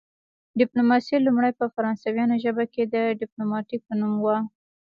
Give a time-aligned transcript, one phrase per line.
[0.59, 4.37] ډیپلوماسي لومړی په فرانسوي ژبه کې د ډیپلوماتیک په نوم وه